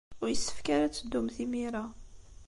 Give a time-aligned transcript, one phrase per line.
[0.21, 1.85] Ur yessefk ara ad teddumt imir-a.